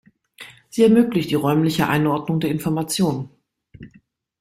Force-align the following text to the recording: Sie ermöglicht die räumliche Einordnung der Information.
Sie 0.71 0.81
ermöglicht 0.81 1.29
die 1.29 1.35
räumliche 1.35 1.87
Einordnung 1.87 2.39
der 2.39 2.49
Information. 2.49 3.29